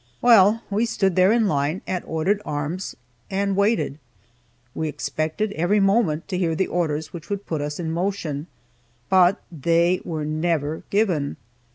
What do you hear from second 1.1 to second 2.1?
there in line, at